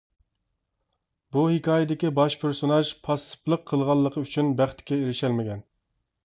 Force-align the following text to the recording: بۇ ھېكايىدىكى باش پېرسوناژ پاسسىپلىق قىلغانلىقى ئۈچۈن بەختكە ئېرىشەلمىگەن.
بۇ 1.35 1.43
ھېكايىدىكى 1.55 2.11
باش 2.19 2.37
پېرسوناژ 2.45 2.95
پاسسىپلىق 3.09 3.69
قىلغانلىقى 3.73 4.25
ئۈچۈن 4.25 4.51
بەختكە 4.63 4.99
ئېرىشەلمىگەن. 5.01 5.63